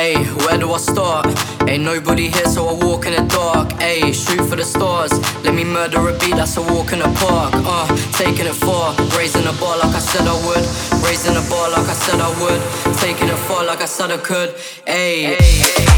Hey, 0.00 0.16
where 0.44 0.56
do 0.56 0.72
I 0.72 0.78
start? 0.78 1.26
Ain't 1.68 1.84
nobody 1.84 2.30
here, 2.30 2.46
so 2.46 2.66
I 2.68 2.72
walk 2.72 3.04
in 3.04 3.12
the 3.12 3.22
dark. 3.28 3.70
Hey, 3.72 4.12
shoot 4.12 4.42
for 4.48 4.56
the 4.56 4.64
stars. 4.64 5.12
Let 5.44 5.52
me 5.52 5.62
murder 5.62 6.08
a 6.08 6.18
beat, 6.18 6.36
that's 6.36 6.56
a 6.56 6.62
walk 6.62 6.94
in 6.94 7.00
the 7.00 7.12
park. 7.20 7.52
Uh, 7.54 7.86
taking 8.12 8.46
it 8.46 8.54
far, 8.54 8.96
raising 9.18 9.44
the 9.44 9.52
bar 9.60 9.76
like 9.76 9.94
I 9.94 9.98
said 9.98 10.26
I 10.26 10.32
would. 10.46 10.64
Raising 11.04 11.34
the 11.34 11.46
bar 11.50 11.68
like 11.68 11.86
I 11.86 11.92
said 11.92 12.18
I 12.18 12.30
would. 12.40 12.96
Taking 12.96 13.28
it 13.28 13.40
far 13.46 13.62
like 13.66 13.82
I 13.82 13.84
said 13.84 14.10
I 14.10 14.16
could. 14.16 14.54
Hey. 14.86 15.36
Hey, 15.36 15.89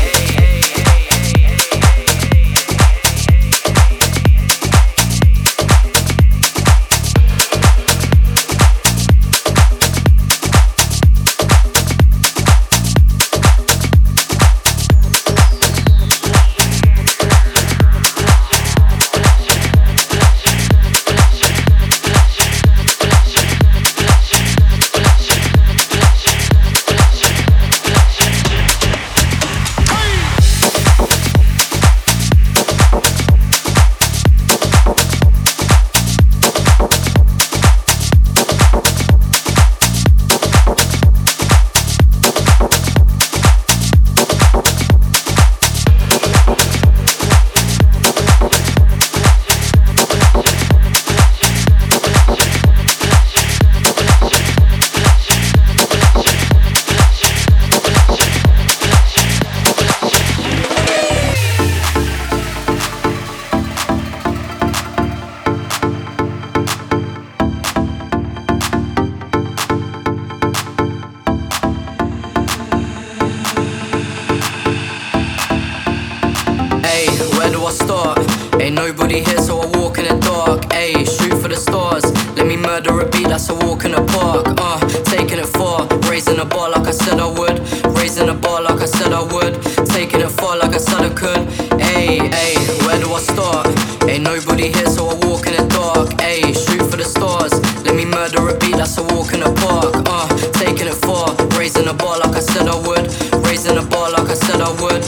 start? 77.73 78.19
Ain't 78.61 78.75
nobody 78.75 79.25
here, 79.25 79.39
so 79.39 79.61
I 79.61 79.67
walk 79.79 79.99
in 79.99 80.05
the 80.05 80.17
dark. 80.21 80.71
Hey, 80.73 81.05
shoot 81.05 81.35
for 81.41 81.49
the 81.49 81.57
stars. 81.57 82.05
Let 82.37 82.47
me 82.47 82.57
murder 82.57 83.01
a 83.01 83.09
beat, 83.09 83.29
that's 83.29 83.49
a 83.49 83.55
walk 83.55 83.85
in 83.85 83.93
the 83.93 84.05
park. 84.13 84.47
Uh, 84.59 84.79
taking 85.05 85.39
it 85.39 85.49
far, 85.49 85.89
raising 86.11 86.37
the 86.37 86.45
bar 86.45 86.71
like 86.71 86.87
I 86.87 86.93
said 86.93 87.19
I 87.19 87.27
would. 87.27 87.59
Raising 87.97 88.27
the 88.27 88.35
bar 88.35 88.63
like 88.63 88.81
I 88.81 88.87
said 88.87 89.13
I 89.13 89.23
would. 89.23 89.55
Taking 89.89 90.21
it 90.21 90.31
far 90.31 90.59
like 90.59 90.75
I 90.75 90.79
said 90.79 91.03
I 91.03 91.11
could. 91.11 91.43
Hey, 91.81 92.29
hey, 92.29 92.55
where 92.85 93.01
do 93.01 93.13
I 93.13 93.21
start? 93.21 93.67
Ain't 94.09 94.25
nobody 94.25 94.69
here, 94.73 94.87
so 94.87 95.09
I 95.09 95.15
walk 95.27 95.47
in 95.47 95.57
the 95.57 95.67
dark. 95.73 96.21
Hey, 96.21 96.53
shoot 96.53 96.85
for 96.91 96.97
the 96.97 97.05
stars. 97.05 97.53
Let 97.85 97.95
me 97.97 98.05
murder 98.05 98.49
a 98.49 98.55
beat, 98.59 98.77
that's 98.77 98.99
a 98.99 99.03
walk 99.15 99.33
in 99.33 99.41
the 99.41 99.53
park. 99.65 100.05
Uh, 100.07 100.29
taking 100.61 100.87
it 100.87 100.99
far, 101.07 101.35
raising 101.59 101.87
the 101.87 101.95
bar 101.95 102.19
like 102.19 102.37
I 102.37 102.41
said 102.41 102.69
I 102.69 102.77
would. 102.87 103.07
Raising 103.49 103.77
the 103.77 103.87
bar 103.89 104.11
like 104.11 104.29
I 104.29 104.35
said 104.35 104.61
I 104.61 104.71
would. 104.83 105.03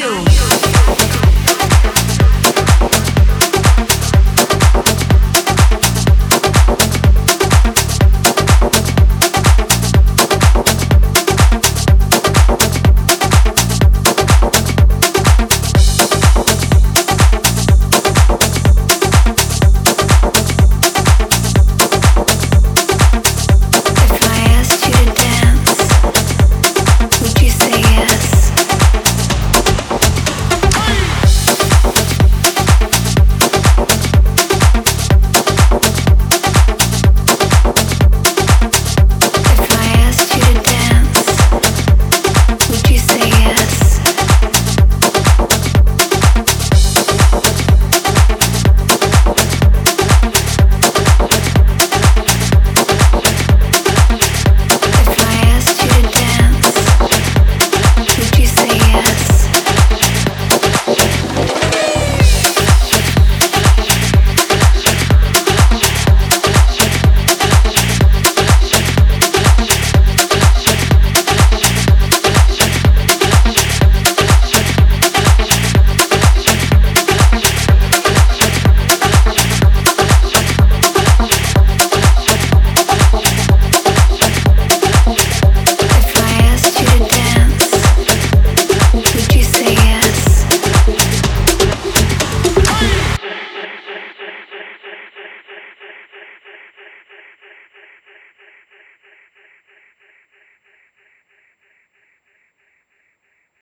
you. 0.00 0.39